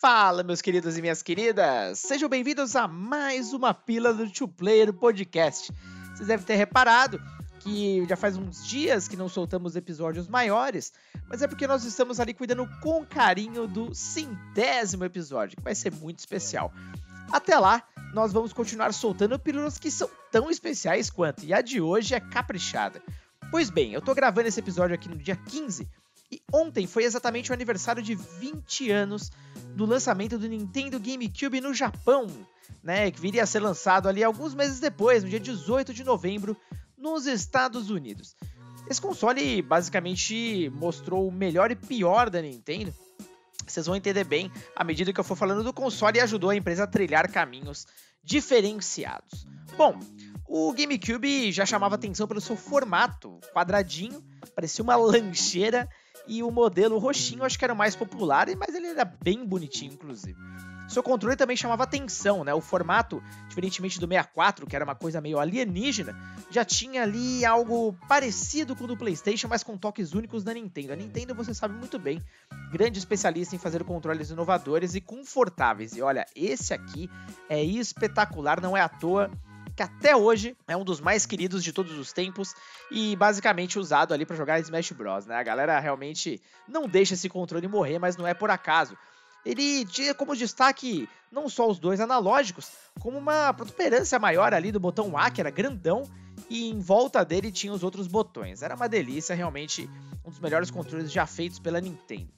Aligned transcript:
Fala, 0.00 0.44
meus 0.44 0.62
queridos 0.62 0.96
e 0.96 1.02
minhas 1.02 1.24
queridas! 1.24 1.98
Sejam 1.98 2.28
bem-vindos 2.28 2.76
a 2.76 2.86
mais 2.86 3.52
uma 3.52 3.74
pila 3.74 4.14
do 4.14 4.30
Two 4.30 4.46
Player 4.46 4.92
Podcast. 4.92 5.72
Vocês 6.14 6.28
devem 6.28 6.46
ter 6.46 6.54
reparado 6.54 7.20
que 7.58 8.06
já 8.08 8.14
faz 8.14 8.36
uns 8.36 8.64
dias 8.64 9.08
que 9.08 9.16
não 9.16 9.28
soltamos 9.28 9.74
episódios 9.74 10.28
maiores, 10.28 10.92
mas 11.28 11.42
é 11.42 11.48
porque 11.48 11.66
nós 11.66 11.82
estamos 11.82 12.20
ali 12.20 12.32
cuidando 12.32 12.64
com 12.80 13.04
carinho 13.04 13.66
do 13.66 13.92
centésimo 13.92 15.04
episódio, 15.04 15.56
que 15.56 15.64
vai 15.64 15.74
ser 15.74 15.92
muito 15.92 16.20
especial. 16.20 16.72
Até 17.32 17.58
lá, 17.58 17.82
nós 18.14 18.32
vamos 18.32 18.52
continuar 18.52 18.94
soltando 18.94 19.36
pílulas 19.36 19.78
que 19.78 19.90
são 19.90 20.08
tão 20.30 20.48
especiais 20.48 21.10
quanto, 21.10 21.44
e 21.44 21.52
a 21.52 21.60
de 21.60 21.80
hoje 21.80 22.14
é 22.14 22.20
caprichada. 22.20 23.02
Pois 23.50 23.68
bem, 23.68 23.94
eu 23.94 24.00
tô 24.00 24.14
gravando 24.14 24.46
esse 24.46 24.60
episódio 24.60 24.94
aqui 24.94 25.08
no 25.08 25.16
dia 25.16 25.34
15 25.34 25.88
e 26.30 26.42
ontem 26.52 26.86
foi 26.86 27.04
exatamente 27.04 27.50
o 27.50 27.54
aniversário 27.54 28.02
de 28.02 28.14
20 28.14 28.90
anos 28.90 29.30
do 29.78 29.86
lançamento 29.86 30.36
do 30.36 30.48
Nintendo 30.48 30.98
GameCube 30.98 31.60
no 31.60 31.72
Japão, 31.72 32.26
né, 32.82 33.12
que 33.12 33.20
viria 33.20 33.44
a 33.44 33.46
ser 33.46 33.60
lançado 33.60 34.08
ali 34.08 34.24
alguns 34.24 34.52
meses 34.52 34.80
depois, 34.80 35.22
no 35.22 35.30
dia 35.30 35.38
18 35.38 35.94
de 35.94 36.02
novembro, 36.02 36.56
nos 36.96 37.26
Estados 37.26 37.88
Unidos. 37.88 38.34
Esse 38.90 39.00
console 39.00 39.62
basicamente 39.62 40.68
mostrou 40.74 41.28
o 41.28 41.32
melhor 41.32 41.70
e 41.70 41.76
pior 41.76 42.28
da 42.28 42.42
Nintendo. 42.42 42.92
Vocês 43.64 43.86
vão 43.86 43.94
entender 43.94 44.24
bem 44.24 44.50
à 44.74 44.82
medida 44.82 45.12
que 45.12 45.20
eu 45.20 45.24
for 45.24 45.36
falando 45.36 45.62
do 45.62 45.72
console 45.72 46.18
e 46.18 46.22
ajudou 46.22 46.50
a 46.50 46.56
empresa 46.56 46.82
a 46.82 46.88
trilhar 46.88 47.30
caminhos 47.30 47.86
diferenciados. 48.24 49.46
Bom, 49.76 49.96
o 50.48 50.72
GameCube 50.72 51.52
já 51.52 51.64
chamava 51.64 51.94
atenção 51.94 52.26
pelo 52.26 52.40
seu 52.40 52.56
formato 52.56 53.38
quadradinho, 53.54 54.24
parecia 54.56 54.82
uma 54.82 54.96
lancheira 54.96 55.88
e 56.28 56.42
o 56.42 56.50
modelo 56.50 56.98
roxinho 56.98 57.44
acho 57.44 57.58
que 57.58 57.64
era 57.64 57.74
o 57.74 57.76
mais 57.76 57.96
popular, 57.96 58.46
mas 58.56 58.74
ele 58.74 58.88
era 58.88 59.04
bem 59.04 59.44
bonitinho, 59.44 59.92
inclusive. 59.92 60.38
Seu 60.88 61.02
controle 61.02 61.36
também 61.36 61.56
chamava 61.56 61.82
atenção, 61.82 62.42
né? 62.42 62.54
O 62.54 62.62
formato, 62.62 63.22
diferentemente 63.46 64.00
do 64.00 64.06
64, 64.06 64.66
que 64.66 64.74
era 64.74 64.84
uma 64.84 64.94
coisa 64.94 65.20
meio 65.20 65.38
alienígena, 65.38 66.16
já 66.50 66.64
tinha 66.64 67.02
ali 67.02 67.44
algo 67.44 67.94
parecido 68.08 68.74
com 68.74 68.84
o 68.84 68.86
do 68.86 68.96
PlayStation, 68.96 69.48
mas 69.48 69.62
com 69.62 69.76
toques 69.76 70.14
únicos 70.14 70.42
da 70.42 70.54
Nintendo. 70.54 70.94
A 70.94 70.96
Nintendo, 70.96 71.34
você 71.34 71.52
sabe 71.52 71.74
muito 71.74 71.98
bem, 71.98 72.22
grande 72.72 72.98
especialista 72.98 73.54
em 73.54 73.58
fazer 73.58 73.84
controles 73.84 74.30
inovadores 74.30 74.94
e 74.94 75.00
confortáveis. 75.00 75.94
E 75.94 76.00
olha, 76.00 76.24
esse 76.34 76.72
aqui 76.72 77.10
é 77.50 77.62
espetacular, 77.62 78.58
não 78.58 78.74
é 78.74 78.80
à 78.80 78.88
toa 78.88 79.30
que 79.78 79.82
até 79.84 80.16
hoje 80.16 80.56
é 80.66 80.76
um 80.76 80.82
dos 80.82 81.00
mais 81.00 81.24
queridos 81.24 81.62
de 81.62 81.72
todos 81.72 81.96
os 81.96 82.12
tempos 82.12 82.52
e 82.90 83.14
basicamente 83.14 83.78
usado 83.78 84.12
ali 84.12 84.26
para 84.26 84.34
jogar 84.34 84.58
Smash 84.58 84.90
Bros, 84.90 85.24
né? 85.24 85.36
A 85.36 85.42
galera 85.44 85.78
realmente 85.78 86.42
não 86.66 86.88
deixa 86.88 87.14
esse 87.14 87.28
controle 87.28 87.68
morrer, 87.68 88.00
mas 88.00 88.16
não 88.16 88.26
é 88.26 88.34
por 88.34 88.50
acaso. 88.50 88.98
Ele 89.46 89.84
tinha 89.84 90.12
como 90.14 90.34
destaque 90.34 91.08
não 91.30 91.48
só 91.48 91.70
os 91.70 91.78
dois 91.78 92.00
analógicos, 92.00 92.72
como 92.98 93.18
uma 93.18 93.54
protuberância 93.54 94.18
maior 94.18 94.52
ali 94.52 94.72
do 94.72 94.80
botão 94.80 95.16
A, 95.16 95.30
que 95.30 95.40
era 95.40 95.48
grandão, 95.48 96.02
e 96.50 96.68
em 96.68 96.80
volta 96.80 97.24
dele 97.24 97.52
tinha 97.52 97.72
os 97.72 97.84
outros 97.84 98.08
botões. 98.08 98.62
Era 98.62 98.74
uma 98.74 98.88
delícia, 98.88 99.36
realmente 99.36 99.88
um 100.24 100.30
dos 100.30 100.40
melhores 100.40 100.72
controles 100.72 101.12
já 101.12 101.24
feitos 101.24 101.60
pela 101.60 101.80
Nintendo. 101.80 102.32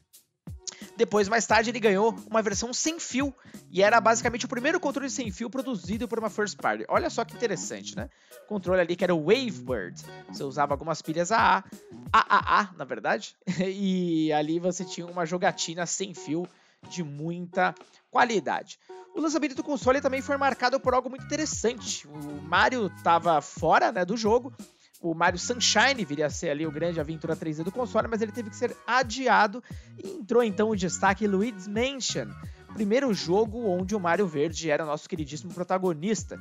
Depois, 1.00 1.30
mais 1.30 1.46
tarde, 1.46 1.70
ele 1.70 1.80
ganhou 1.80 2.14
uma 2.30 2.42
versão 2.42 2.74
sem 2.74 3.00
fio 3.00 3.34
e 3.70 3.82
era 3.82 3.98
basicamente 4.02 4.44
o 4.44 4.48
primeiro 4.48 4.78
controle 4.78 5.08
sem 5.08 5.32
fio 5.32 5.48
produzido 5.48 6.06
por 6.06 6.18
uma 6.18 6.28
first 6.28 6.58
party. 6.58 6.84
Olha 6.90 7.08
só 7.08 7.24
que 7.24 7.34
interessante, 7.34 7.96
né? 7.96 8.10
Controle 8.46 8.82
ali 8.82 8.94
que 8.94 9.02
era 9.02 9.14
o 9.14 9.24
Wavebird. 9.24 9.98
Você 10.28 10.44
usava 10.44 10.74
algumas 10.74 11.00
pilhas 11.00 11.32
AA, 11.32 11.64
AAA, 12.12 12.74
na 12.76 12.84
verdade, 12.84 13.34
e 13.66 14.30
ali 14.34 14.58
você 14.58 14.84
tinha 14.84 15.06
uma 15.06 15.24
jogatina 15.24 15.86
sem 15.86 16.12
fio 16.12 16.46
de 16.90 17.02
muita 17.02 17.74
qualidade. 18.10 18.78
O 19.14 19.22
lançamento 19.22 19.54
do 19.54 19.64
console 19.64 20.02
também 20.02 20.20
foi 20.20 20.36
marcado 20.36 20.78
por 20.78 20.92
algo 20.92 21.08
muito 21.08 21.24
interessante. 21.24 22.06
O 22.06 22.42
Mario 22.42 22.92
estava 22.94 23.40
fora 23.40 23.90
né, 23.90 24.04
do 24.04 24.18
jogo 24.18 24.52
o 25.00 25.14
Mario 25.14 25.38
Sunshine 25.38 26.04
viria 26.04 26.26
a 26.26 26.30
ser 26.30 26.50
ali 26.50 26.66
o 26.66 26.70
grande 26.70 27.00
aventura 27.00 27.34
3D 27.34 27.64
do 27.64 27.72
console, 27.72 28.06
mas 28.08 28.20
ele 28.20 28.32
teve 28.32 28.50
que 28.50 28.56
ser 28.56 28.76
adiado 28.86 29.62
e 30.02 30.08
entrou 30.08 30.42
então 30.42 30.68
o 30.68 30.76
destaque 30.76 31.26
Luigi's 31.26 31.66
Mansion, 31.66 32.28
primeiro 32.74 33.12
jogo 33.14 33.66
onde 33.66 33.96
o 33.96 34.00
Mario 34.00 34.26
Verde 34.26 34.70
era 34.70 34.84
nosso 34.84 35.08
queridíssimo 35.08 35.52
protagonista. 35.54 36.38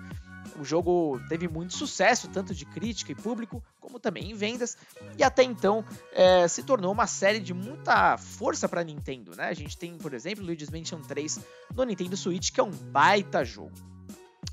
O 0.59 0.63
jogo 0.65 1.21
teve 1.29 1.47
muito 1.47 1.73
sucesso, 1.73 2.27
tanto 2.27 2.53
de 2.53 2.65
crítica 2.65 3.11
e 3.11 3.15
público, 3.15 3.63
como 3.79 3.99
também 3.99 4.31
em 4.31 4.33
vendas, 4.33 4.75
e 5.17 5.23
até 5.23 5.43
então 5.43 5.85
é, 6.11 6.47
se 6.47 6.63
tornou 6.63 6.91
uma 6.91 7.07
série 7.07 7.39
de 7.39 7.53
muita 7.53 8.17
força 8.17 8.67
para 8.67 8.83
Nintendo. 8.83 9.35
Né? 9.37 9.45
A 9.45 9.53
gente 9.53 9.77
tem, 9.77 9.97
por 9.97 10.13
exemplo, 10.13 10.43
Luigi's 10.43 10.69
Mansion 10.69 11.01
3 11.01 11.39
no 11.73 11.83
Nintendo 11.83 12.17
Switch, 12.17 12.51
que 12.51 12.59
é 12.59 12.63
um 12.63 12.71
baita 12.71 13.45
jogo. 13.45 13.71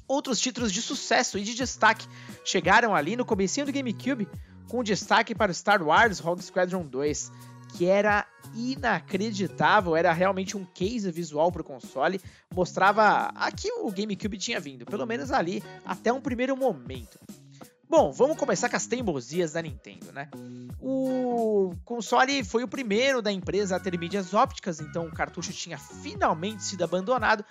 Outros 0.09 0.41
títulos 0.41 0.73
de 0.73 0.81
sucesso 0.81 1.37
e 1.39 1.43
de 1.43 1.55
destaque 1.55 2.07
chegaram 2.45 2.95
ali 2.95 3.17
no 3.17 3.25
comecinho 3.25 3.67
do 3.67 3.73
GameCube, 3.73 4.29
com 4.69 4.83
destaque 4.83 5.35
para 5.35 5.53
Star 5.53 5.83
Wars 5.83 6.19
Rogue 6.19 6.43
Squadron 6.43 6.87
2, 6.87 7.33
que 7.77 7.87
era 7.87 8.27
inacreditável, 8.55 9.97
era 9.97 10.13
realmente 10.13 10.57
um 10.57 10.65
case 10.65 11.11
visual 11.11 11.51
para 11.53 11.63
o 11.63 11.65
console, 11.65 12.21
mostrava 12.55 13.33
a 13.35 13.51
que 13.51 13.71
o 13.73 13.91
GameCube 13.91 14.39
tinha 14.39 14.61
vindo, 14.61 14.87
pelo 14.87 15.07
menos 15.07 15.31
ali 15.31 15.63
até 15.85 16.13
um 16.13 16.21
primeiro 16.21 16.57
momento. 16.57 17.19
Bom, 17.89 18.11
vamos 18.11 18.37
começar 18.37 18.69
com 18.69 18.77
as 18.77 18.87
teimosias 18.87 19.53
da 19.53 19.63
Nintendo, 19.63 20.13
né? 20.13 20.29
O 20.81 21.73
console 21.85 22.43
foi 22.43 22.65
o 22.65 22.69
primeiro 22.69 23.23
da 23.23 23.31
empresa 23.31 23.77
a 23.77 23.81
ter 23.81 23.97
mídias 23.97 24.35
ópticas, 24.35 24.81
então 24.81 25.07
o 25.07 25.13
cartucho 25.13 25.53
tinha 25.53 25.79
finalmente 25.79 26.65
sido 26.65 26.83
abandonado, 26.83 27.45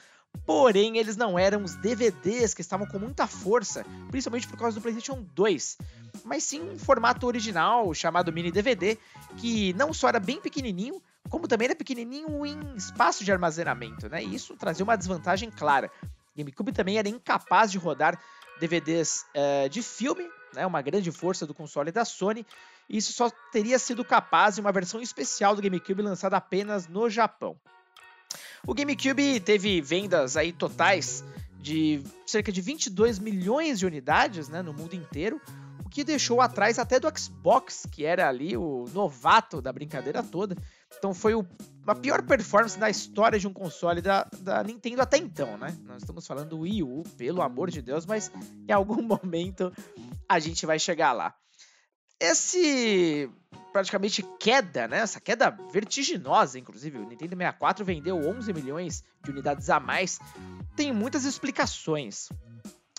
Porém, 0.46 0.98
eles 0.98 1.16
não 1.16 1.38
eram 1.38 1.64
os 1.64 1.76
DVDs 1.76 2.54
que 2.54 2.62
estavam 2.62 2.86
com 2.88 3.00
muita 3.00 3.28
força, 3.28 3.86
principalmente 4.10 4.48
por 4.48 4.58
causa 4.58 4.76
do 4.76 4.82
PlayStation 4.82 5.26
2, 5.34 5.78
mas 6.24 6.44
sim 6.44 6.62
um 6.62 6.78
formato 6.78 7.26
original 7.26 7.94
chamado 7.94 8.32
mini 8.32 8.52
DVD, 8.52 8.98
que 9.38 9.74
não 9.74 9.94
só 9.94 10.08
era 10.08 10.20
bem 10.20 10.40
pequenininho, 10.40 11.02
como 11.30 11.48
também 11.48 11.66
era 11.66 11.76
pequenininho 11.76 12.46
em 12.46 12.76
espaço 12.76 13.24
de 13.24 13.32
armazenamento, 13.32 14.08
né? 14.10 14.24
E 14.24 14.36
isso 14.36 14.56
trazia 14.56 14.84
uma 14.84 14.96
desvantagem 14.96 15.50
clara. 15.50 15.92
GameCube 16.36 16.72
também 16.72 16.98
era 16.98 17.10
incapaz 17.10 17.72
de 17.72 17.78
rodar 17.78 18.20
DVDs 18.60 19.22
uh, 19.22 19.26
eh, 19.66 19.70
de 19.70 19.82
filme, 19.82 20.30
né? 20.54 20.66
Uma 20.66 20.82
grande 20.82 21.12
força 21.12 21.46
do 21.46 21.54
console 21.54 21.92
da 21.92 22.06
Sony. 22.06 22.46
E 22.88 22.98
isso 22.98 23.14
só 23.14 23.30
teria 23.52 23.80
sido 23.80 24.06
capaz 24.06 24.58
em 24.58 24.62
uma 24.62 24.72
versão 24.72 25.02
especial 25.02 25.56
do 25.56 25.62
GameCube 25.62 26.02
lançada 26.02 26.38
apenas 26.38 26.88
no 26.88 27.10
Japão. 27.10 27.58
O 28.68 28.74
GameCube 28.74 29.40
teve 29.42 29.80
vendas 29.80 30.36
aí 30.36 30.52
totais 30.52 31.24
de 31.60 32.04
cerca 32.26 32.52
de 32.52 32.62
22 32.62 33.20
milhões 33.20 33.80
de 33.80 33.86
unidades 33.86 34.50
né, 34.50 34.62
no 34.62 34.74
mundo 34.74 34.96
inteiro, 34.96 35.42
o 35.84 35.90
que 35.90 36.04
deixou 36.04 36.42
atrás 36.42 36.80
até 36.80 37.00
do 37.00 37.08
Xbox, 37.18 37.88
que 37.92 38.06
era 38.06 38.28
ali 38.28 38.58
o 38.58 38.86
novato 38.94 39.62
da 39.62 39.72
brincadeira 39.72 40.24
toda. 40.24 40.56
Então 40.98 41.14
foi 41.14 41.36
o, 41.36 41.46
a 41.86 41.96
pior 41.96 42.24
performance 42.24 42.78
da 42.78 42.90
história 42.90 43.40
de 43.40 43.48
um 43.48 43.54
console 43.54 44.02
da, 44.02 44.28
da 44.40 44.64
Nintendo 44.64 45.02
até 45.02 45.18
então, 45.18 45.58
né? 45.58 45.76
Nós 45.84 46.02
estamos 46.02 46.26
falando 46.26 46.50
do 46.50 46.60
Wii 46.62 46.84
U, 46.84 47.04
pelo 47.18 47.42
amor 47.42 47.70
de 47.70 47.82
Deus, 47.82 48.06
mas 48.06 48.32
em 48.68 48.72
algum 48.72 49.02
momento 49.04 49.72
a 50.28 50.40
gente 50.40 50.66
vai 50.66 50.80
chegar 50.80 51.14
lá. 51.14 51.36
Esse 52.20 53.30
praticamente 53.76 54.24
queda, 54.40 54.88
né? 54.88 55.00
Essa 55.00 55.20
queda 55.20 55.50
vertiginosa, 55.70 56.58
inclusive. 56.58 56.98
O 56.98 57.02
Nintendo 57.02 57.36
64 57.36 57.84
vendeu 57.84 58.16
11 58.16 58.54
milhões 58.54 59.04
de 59.22 59.32
unidades 59.32 59.70
a 59.70 59.82
mais. 59.82 60.18
Tem 60.78 60.94
muitas 60.94 61.26
explicações. 61.26 62.30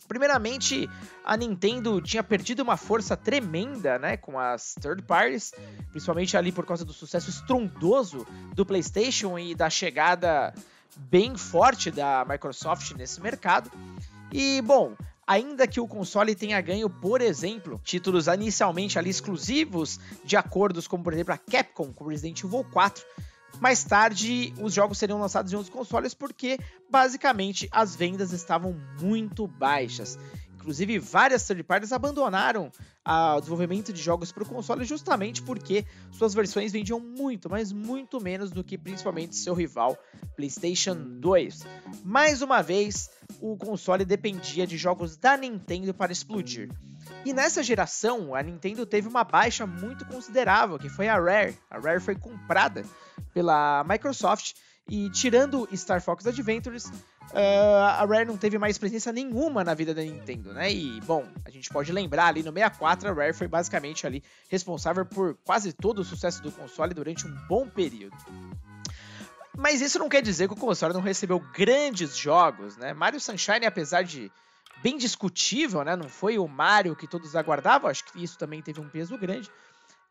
Primeiramente, 0.06 0.86
a 1.24 1.34
Nintendo 1.34 1.98
tinha 2.02 2.22
perdido 2.22 2.62
uma 2.62 2.76
força 2.76 3.16
tremenda, 3.16 3.98
né, 3.98 4.18
com 4.18 4.38
as 4.38 4.74
third 4.74 5.02
parties, 5.04 5.54
principalmente 5.92 6.36
ali 6.36 6.52
por 6.52 6.66
causa 6.66 6.84
do 6.84 6.92
sucesso 6.92 7.30
estrondoso 7.30 8.26
do 8.54 8.66
PlayStation 8.66 9.38
e 9.38 9.54
da 9.54 9.70
chegada 9.70 10.52
bem 10.94 11.38
forte 11.38 11.90
da 11.90 12.22
Microsoft 12.28 12.92
nesse 12.92 13.18
mercado. 13.22 13.70
E 14.30 14.60
bom, 14.60 14.94
ainda 15.26 15.66
que 15.66 15.80
o 15.80 15.88
console 15.88 16.34
tenha 16.34 16.60
ganho, 16.60 16.88
por 16.88 17.20
exemplo, 17.20 17.80
títulos 17.82 18.26
inicialmente 18.28 18.98
ali 18.98 19.10
exclusivos 19.10 19.98
de 20.24 20.36
acordos 20.36 20.86
como, 20.86 21.02
por 21.02 21.12
exemplo, 21.12 21.34
a 21.34 21.38
Capcom 21.38 21.92
com 21.92 22.06
Resident 22.06 22.44
Evil 22.44 22.64
4. 22.72 23.04
Mais 23.60 23.82
tarde, 23.82 24.52
os 24.60 24.74
jogos 24.74 24.98
seriam 24.98 25.18
lançados 25.18 25.52
em 25.52 25.56
outros 25.56 25.74
consoles 25.74 26.12
porque, 26.12 26.58
basicamente, 26.90 27.68
as 27.72 27.96
vendas 27.96 28.32
estavam 28.32 28.76
muito 29.00 29.46
baixas. 29.46 30.18
Inclusive, 30.66 30.98
várias 30.98 31.46
third 31.46 31.62
parties 31.62 31.92
abandonaram 31.92 32.72
o 33.06 33.38
desenvolvimento 33.38 33.92
de 33.92 34.02
jogos 34.02 34.32
para 34.32 34.42
o 34.42 34.46
console 34.46 34.84
justamente 34.84 35.40
porque 35.40 35.86
suas 36.10 36.34
versões 36.34 36.72
vendiam 36.72 36.98
muito, 36.98 37.48
mas 37.48 37.70
muito 37.70 38.20
menos 38.20 38.50
do 38.50 38.64
que 38.64 38.76
principalmente 38.76 39.36
seu 39.36 39.54
rival 39.54 39.96
PlayStation 40.34 40.96
2. 41.20 41.64
Mais 42.04 42.42
uma 42.42 42.62
vez, 42.62 43.08
o 43.40 43.56
console 43.56 44.04
dependia 44.04 44.66
de 44.66 44.76
jogos 44.76 45.16
da 45.16 45.36
Nintendo 45.36 45.94
para 45.94 46.10
explodir. 46.10 46.68
E 47.24 47.32
nessa 47.32 47.62
geração, 47.62 48.34
a 48.34 48.42
Nintendo 48.42 48.84
teve 48.84 49.06
uma 49.06 49.22
baixa 49.22 49.68
muito 49.68 50.04
considerável, 50.04 50.80
que 50.80 50.88
foi 50.88 51.06
a 51.06 51.14
Rare. 51.14 51.56
A 51.70 51.78
Rare 51.78 52.00
foi 52.00 52.16
comprada 52.16 52.84
pela 53.32 53.84
Microsoft 53.84 54.54
E 54.88 55.10
tirando 55.10 55.68
Star 55.76 56.00
Fox 56.00 56.26
Adventures, 56.26 56.90
uh, 57.32 58.00
a 58.00 58.04
Rare 58.04 58.24
não 58.24 58.36
teve 58.36 58.58
mais 58.58 58.78
presença 58.78 59.12
nenhuma 59.12 59.64
na 59.64 59.74
vida 59.74 59.94
da 59.94 60.02
Nintendo, 60.02 60.52
né? 60.52 60.72
E, 60.72 61.00
bom, 61.02 61.26
a 61.44 61.50
gente 61.50 61.68
pode 61.70 61.92
lembrar 61.92 62.26
ali 62.26 62.42
no 62.42 62.52
64, 62.52 63.08
a 63.08 63.12
Rare 63.12 63.32
foi 63.32 63.48
basicamente 63.48 64.06
ali 64.06 64.22
responsável 64.48 65.04
por 65.04 65.36
quase 65.44 65.72
todo 65.72 66.00
o 66.00 66.04
sucesso 66.04 66.42
do 66.42 66.52
console 66.52 66.94
durante 66.94 67.26
um 67.26 67.34
bom 67.48 67.68
período. 67.68 68.16
Mas 69.56 69.80
isso 69.80 69.98
não 69.98 70.08
quer 70.08 70.22
dizer 70.22 70.48
que 70.48 70.54
o 70.54 70.58
console 70.58 70.92
não 70.92 71.00
recebeu 71.00 71.40
grandes 71.54 72.16
jogos, 72.16 72.76
né? 72.76 72.92
Mario 72.92 73.20
Sunshine, 73.20 73.64
apesar 73.64 74.02
de 74.02 74.30
bem 74.82 74.98
discutível, 74.98 75.82
né? 75.82 75.96
Não 75.96 76.08
foi 76.08 76.38
o 76.38 76.46
Mario 76.46 76.94
que 76.94 77.06
todos 77.06 77.34
aguardavam, 77.34 77.90
acho 77.90 78.04
que 78.04 78.22
isso 78.22 78.38
também 78.38 78.60
teve 78.60 78.80
um 78.80 78.88
peso 78.88 79.16
grande 79.16 79.50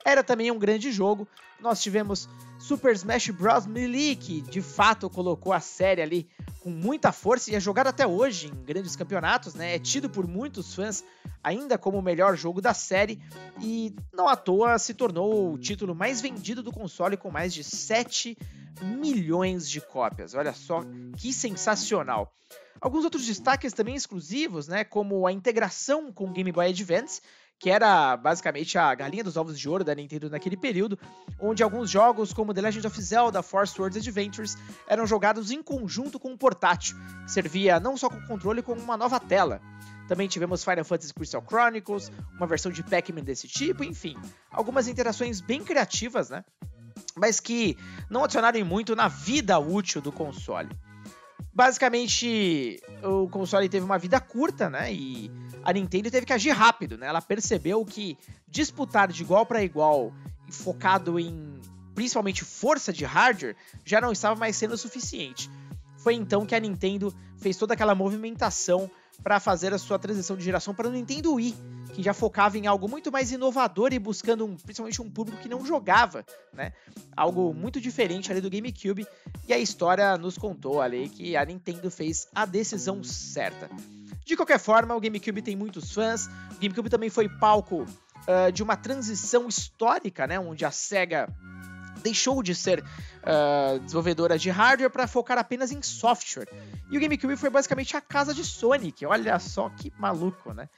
era 0.05 0.23
também 0.23 0.51
um 0.51 0.59
grande 0.59 0.91
jogo. 0.91 1.27
Nós 1.59 1.81
tivemos 1.81 2.29
Super 2.59 2.93
Smash 2.93 3.31
Bros. 3.31 3.65
Melee, 3.65 4.15
que 4.15 4.39
de 4.41 4.61
fato 4.61 5.09
colocou 5.09 5.51
a 5.51 5.59
série 5.59 6.01
ali 6.01 6.29
com 6.65 6.71
muita 6.71 7.11
força 7.11 7.51
e 7.51 7.55
é 7.55 7.59
jogado 7.59 7.89
até 7.89 8.07
hoje 8.07 8.47
em 8.47 8.63
grandes 8.63 8.95
campeonatos, 8.95 9.53
né? 9.53 9.75
É 9.75 9.77
tido 9.77 10.09
por 10.09 10.25
muitos 10.25 10.73
fãs 10.73 11.03
ainda 11.43 11.77
como 11.77 11.99
o 11.99 12.01
melhor 12.01 12.35
jogo 12.35 12.59
da 12.59 12.73
série 12.73 13.21
e 13.61 13.95
não 14.11 14.27
à 14.27 14.35
toa 14.35 14.79
se 14.79 14.95
tornou 14.95 15.53
o 15.53 15.59
título 15.59 15.93
mais 15.93 16.21
vendido 16.21 16.63
do 16.63 16.71
console 16.71 17.17
com 17.17 17.29
mais 17.29 17.53
de 17.53 17.63
7 17.63 18.35
milhões 18.81 19.69
de 19.69 19.79
cópias. 19.79 20.33
Olha 20.33 20.53
só 20.53 20.81
que 21.15 21.31
sensacional. 21.31 22.33
Alguns 22.81 23.03
outros 23.03 23.27
destaques 23.27 23.71
também 23.71 23.93
exclusivos, 23.93 24.67
né, 24.67 24.83
como 24.83 25.27
a 25.27 25.31
integração 25.31 26.11
com 26.11 26.25
o 26.25 26.31
Game 26.31 26.51
Boy 26.51 26.69
Advance, 26.69 27.21
que 27.65 27.71
era 27.71 28.15
basicamente 28.15 28.77
a 28.77 28.93
galinha 28.93 29.23
dos 29.23 29.37
ovos 29.37 29.59
de 29.59 29.67
ouro 29.67 29.83
da 29.83 29.95
Nintendo 29.95 30.29
naquele 30.29 30.55
período, 30.55 30.99
onde 31.39 31.63
alguns 31.63 31.89
jogos 31.89 32.31
como 32.31 32.53
The 32.53 32.61
Legend 32.61 32.85
of 32.85 33.01
Zelda 33.01 33.41
Force 33.41 33.81
Words 33.81 33.97
Adventures 33.97 34.55
eram 34.87 35.07
jogados 35.07 35.49
em 35.49 35.63
conjunto 35.63 36.19
com 36.19 36.29
um 36.29 36.37
portátil, 36.37 36.95
que 37.25 37.31
servia 37.31 37.79
não 37.79 37.97
só 37.97 38.07
com 38.07 38.21
controle 38.27 38.61
como 38.61 38.79
uma 38.79 38.95
nova 38.95 39.19
tela. 39.19 39.59
Também 40.07 40.27
tivemos 40.27 40.63
Final 40.63 40.85
Fantasy 40.85 41.11
Crystal 41.11 41.43
Chronicles, 41.43 42.11
uma 42.35 42.45
versão 42.45 42.71
de 42.71 42.83
Pac-Man 42.83 43.23
desse 43.23 43.47
tipo, 43.47 43.83
enfim, 43.83 44.15
algumas 44.51 44.87
interações 44.87 45.41
bem 45.41 45.63
criativas, 45.63 46.29
né? 46.29 46.45
Mas 47.17 47.39
que 47.39 47.75
não 48.11 48.25
adicionaram 48.25 48.63
muito 48.63 48.95
na 48.95 49.07
vida 49.07 49.57
útil 49.57 50.01
do 50.01 50.11
console. 50.11 50.69
Basicamente, 51.51 52.79
o 53.01 53.27
console 53.29 53.69
teve 53.69 53.83
uma 53.83 53.97
vida 53.97 54.19
curta, 54.19 54.69
né? 54.69 54.93
E 54.93 55.31
a 55.65 55.73
Nintendo 55.73 56.11
teve 56.11 56.27
que 56.27 56.33
agir 56.33 56.51
rápido, 56.51 56.95
né? 56.95 57.07
Ela 57.07 57.21
percebeu 57.21 57.83
que 57.83 58.15
disputar 58.47 59.11
de 59.11 59.23
igual 59.23 59.45
para 59.47 59.63
igual, 59.63 60.13
focado 60.49 61.19
em 61.19 61.59
principalmente 61.95 62.43
força 62.43 62.93
de 62.93 63.03
hardware, 63.03 63.55
já 63.83 63.99
não 63.99 64.11
estava 64.11 64.39
mais 64.39 64.55
sendo 64.55 64.77
suficiente. 64.77 65.49
Foi 65.97 66.13
então 66.13 66.45
que 66.45 66.53
a 66.53 66.59
Nintendo 66.59 67.11
fez 67.37 67.57
toda 67.57 67.73
aquela 67.73 67.95
movimentação 67.95 68.91
para 69.23 69.39
fazer 69.39 69.73
a 69.73 69.77
sua 69.77 69.97
transição 69.97 70.35
de 70.35 70.43
geração 70.43 70.73
para 70.73 70.87
o 70.87 70.91
Nintendo 70.91 71.33
Wii, 71.33 71.55
que 71.93 72.03
já 72.03 72.13
focava 72.13 72.57
em 72.57 72.67
algo 72.67 72.87
muito 72.87 73.11
mais 73.11 73.31
inovador 73.31 73.93
e 73.93 73.97
buscando 73.97 74.45
um, 74.45 74.55
principalmente 74.55 75.01
um 75.01 75.09
público 75.09 75.41
que 75.41 75.49
não 75.49 75.65
jogava, 75.65 76.25
né? 76.53 76.73
Algo 77.15 77.53
muito 77.53 77.79
diferente 77.79 78.29
ali 78.29 78.41
do 78.41 78.49
GameCube. 78.49 79.07
E 79.47 79.53
a 79.53 79.57
história 79.57 80.17
nos 80.17 80.37
contou 80.37 80.81
ali 80.81 81.09
que 81.09 81.35
a 81.37 81.45
Nintendo 81.45 81.89
fez 81.89 82.27
a 82.35 82.45
decisão 82.45 83.03
certa. 83.03 83.69
De 84.25 84.35
qualquer 84.35 84.59
forma, 84.59 84.95
o 84.95 84.99
GameCube 84.99 85.41
tem 85.41 85.55
muitos 85.55 85.91
fãs. 85.91 86.27
O 86.51 86.59
GameCube 86.59 86.89
também 86.89 87.09
foi 87.09 87.29
palco 87.29 87.83
uh, 87.83 88.51
de 88.51 88.63
uma 88.63 88.75
transição 88.75 89.47
histórica, 89.47 90.25
né? 90.25 90.39
Onde 90.39 90.65
a 90.65 90.71
SEGA 90.71 91.29
deixou 92.01 92.43
de 92.43 92.53
ser 92.53 92.81
uh, 92.81 93.79
desenvolvedora 93.79 94.37
de 94.37 94.49
hardware 94.49 94.89
para 94.89 95.07
focar 95.07 95.37
apenas 95.37 95.71
em 95.71 95.81
software. 95.81 96.47
E 96.89 96.97
o 96.97 97.01
GameCube 97.01 97.35
foi 97.37 97.49
basicamente 97.49 97.95
a 97.95 98.01
casa 98.01 98.33
de 98.33 98.43
Sonic. 98.43 99.05
Olha 99.05 99.39
só 99.39 99.69
que 99.69 99.93
maluco, 99.97 100.53
né? 100.53 100.69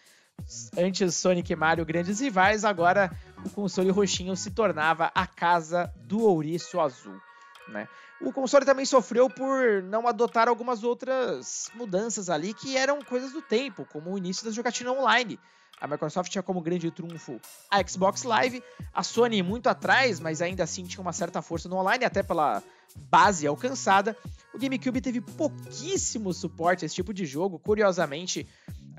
Antes 0.77 1.15
Sonic 1.15 1.51
e 1.51 1.55
Mario 1.55 1.85
grandes 1.85 2.19
rivais, 2.19 2.63
agora 2.63 3.11
o 3.43 3.49
console 3.49 3.89
roxinho 3.89 4.35
se 4.35 4.51
tornava 4.51 5.11
a 5.15 5.25
casa 5.25 5.91
do 5.97 6.21
ouriço 6.21 6.79
azul. 6.79 7.19
Né? 7.67 7.87
O 8.19 8.33
console 8.33 8.65
também 8.65 8.85
sofreu 8.85 9.29
por 9.29 9.83
não 9.83 10.07
adotar 10.07 10.47
algumas 10.47 10.83
outras 10.83 11.69
mudanças 11.75 12.29
ali 12.29 12.53
que 12.53 12.75
eram 12.75 13.01
coisas 13.01 13.31
do 13.31 13.41
tempo, 13.41 13.85
como 13.91 14.11
o 14.11 14.17
início 14.17 14.43
da 14.43 14.51
jogatina 14.51 14.91
online. 14.91 15.39
A 15.79 15.87
Microsoft 15.87 16.31
tinha 16.31 16.41
como 16.41 16.59
grande 16.59 16.89
trunfo 16.89 17.39
a 17.69 17.87
Xbox 17.87 18.23
Live, 18.23 18.63
a 18.91 19.03
Sony 19.03 19.43
muito 19.43 19.67
atrás, 19.69 20.19
mas 20.19 20.41
ainda 20.41 20.63
assim 20.63 20.83
tinha 20.83 21.01
uma 21.01 21.13
certa 21.13 21.41
força 21.41 21.69
no 21.69 21.75
online, 21.75 22.03
até 22.03 22.23
pela 22.23 22.63
base 22.95 23.45
alcançada. 23.45 24.17
O 24.53 24.57
GameCube 24.57 24.99
teve 24.99 25.21
pouquíssimo 25.21 26.33
suporte 26.33 26.83
a 26.83 26.87
esse 26.87 26.95
tipo 26.95 27.13
de 27.13 27.25
jogo, 27.27 27.59
curiosamente. 27.59 28.47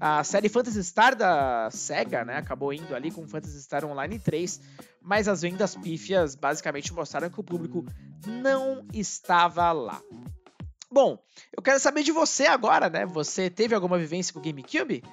A 0.00 0.22
série 0.22 0.48
Phantasy 0.48 0.84
Star 0.84 1.16
da 1.16 1.68
SEGA, 1.72 2.24
né, 2.24 2.36
acabou 2.36 2.72
indo 2.72 2.94
ali 2.94 3.10
com 3.10 3.26
Phantasy 3.26 3.60
Star 3.60 3.84
Online 3.84 4.16
3, 4.16 4.60
mas 5.02 5.26
as 5.26 5.42
vendas 5.42 5.74
pífias 5.74 6.36
basicamente 6.36 6.92
mostraram 6.92 7.28
que 7.28 7.40
o 7.40 7.42
público 7.42 7.84
não 8.26 8.86
estava 8.92 9.70
lá. 9.72 10.00
Bom, 10.90 11.22
eu 11.54 11.62
quero 11.62 11.78
saber 11.78 12.02
de 12.02 12.12
você 12.12 12.46
agora, 12.46 12.88
né? 12.88 13.04
Você 13.06 13.50
teve 13.50 13.74
alguma 13.74 13.98
vivência 13.98 14.32
com 14.32 14.40
o 14.40 14.42
GameCube? 14.42 15.04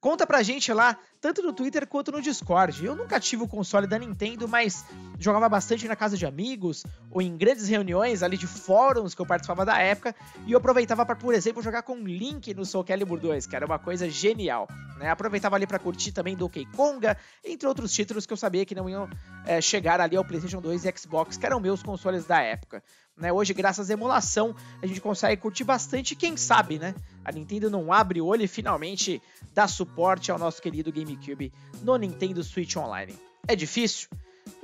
Conta 0.00 0.24
pra 0.24 0.44
gente 0.44 0.72
lá, 0.72 0.96
tanto 1.20 1.42
no 1.42 1.52
Twitter 1.52 1.84
quanto 1.84 2.12
no 2.12 2.22
Discord. 2.22 2.84
Eu 2.84 2.94
nunca 2.94 3.18
tive 3.18 3.42
o 3.42 3.48
console 3.48 3.84
da 3.84 3.98
Nintendo, 3.98 4.46
mas 4.46 4.84
jogava 5.18 5.48
bastante 5.48 5.88
na 5.88 5.96
casa 5.96 6.16
de 6.16 6.24
amigos 6.24 6.84
ou 7.10 7.20
em 7.20 7.36
grandes 7.36 7.66
reuniões 7.66 8.22
ali 8.22 8.36
de 8.36 8.46
fóruns 8.46 9.12
que 9.12 9.20
eu 9.20 9.26
participava 9.26 9.64
da 9.64 9.76
época 9.78 10.14
e 10.46 10.52
eu 10.52 10.58
aproveitava 10.58 11.04
para, 11.04 11.16
por 11.16 11.34
exemplo, 11.34 11.60
jogar 11.60 11.82
com 11.82 11.96
Link 11.96 12.54
no 12.54 12.64
Soul 12.64 12.84
Calibur 12.84 13.18
2, 13.18 13.48
que 13.48 13.56
era 13.56 13.66
uma 13.66 13.78
coisa 13.78 14.08
genial. 14.08 14.68
Né? 14.98 15.10
Aproveitava 15.10 15.56
ali 15.56 15.66
para 15.66 15.80
curtir 15.80 16.12
também 16.12 16.36
Donkey 16.36 16.66
Konga, 16.66 17.16
entre 17.44 17.66
outros 17.66 17.92
títulos 17.92 18.24
que 18.24 18.32
eu 18.32 18.36
sabia 18.36 18.64
que 18.64 18.76
não 18.76 18.88
iam 18.88 19.10
é, 19.44 19.60
chegar 19.60 20.00
ali 20.00 20.16
ao 20.16 20.24
PlayStation 20.24 20.60
2 20.60 20.84
e 20.84 20.94
Xbox, 20.96 21.36
que 21.36 21.44
eram 21.44 21.58
meus 21.58 21.82
consoles 21.82 22.24
da 22.24 22.40
época. 22.40 22.84
Né? 23.18 23.32
Hoje, 23.32 23.52
graças 23.52 23.90
à 23.90 23.92
emulação, 23.92 24.54
a 24.80 24.86
gente 24.86 25.00
consegue 25.00 25.40
curtir 25.40 25.64
bastante. 25.64 26.14
Quem 26.14 26.36
sabe, 26.36 26.78
né? 26.78 26.94
A 27.24 27.32
Nintendo 27.32 27.68
não 27.68 27.92
abre 27.92 28.20
o 28.20 28.26
olho 28.26 28.42
e 28.42 28.48
finalmente 28.48 29.20
dá 29.52 29.66
suporte 29.66 30.30
ao 30.30 30.38
nosso 30.38 30.62
querido 30.62 30.92
GameCube 30.92 31.52
no 31.82 31.96
Nintendo 31.96 32.42
Switch 32.42 32.76
Online. 32.76 33.16
É 33.46 33.56
difícil? 33.56 34.08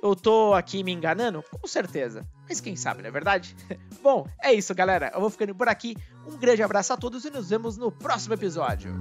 Eu 0.02 0.14
tô 0.14 0.54
aqui 0.54 0.82
me 0.82 0.92
enganando? 0.92 1.42
Com 1.42 1.66
certeza. 1.66 2.26
Mas 2.48 2.60
quem 2.60 2.76
sabe, 2.76 3.02
não 3.02 3.08
é 3.08 3.12
verdade? 3.12 3.56
Bom, 4.02 4.26
é 4.40 4.52
isso, 4.52 4.74
galera. 4.74 5.10
Eu 5.14 5.20
vou 5.20 5.30
ficando 5.30 5.54
por 5.54 5.68
aqui. 5.68 5.96
Um 6.26 6.36
grande 6.36 6.62
abraço 6.62 6.92
a 6.92 6.96
todos 6.96 7.24
e 7.24 7.30
nos 7.30 7.50
vemos 7.50 7.76
no 7.76 7.90
próximo 7.90 8.34
episódio. 8.34 8.94